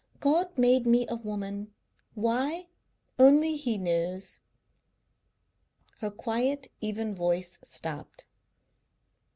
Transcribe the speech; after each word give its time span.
God 0.19 0.57
made 0.57 0.87
me 0.87 1.05
a 1.07 1.15
woman. 1.15 1.75
Why, 2.15 2.69
only 3.19 3.55
He 3.55 3.77
knows." 3.77 4.39
Her 5.99 6.09
quiet, 6.09 6.71
even 6.79 7.13
voice 7.13 7.59
stopped. 7.63 8.25